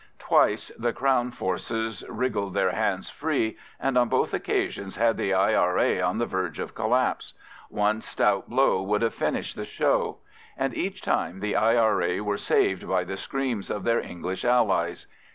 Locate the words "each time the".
10.75-11.55